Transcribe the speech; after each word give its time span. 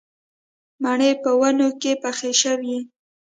مڼې 0.83 1.11
په 1.23 1.31
ونو 1.39 1.67
کې 1.81 1.91
پخې 2.03 2.31
شوې 2.41 2.77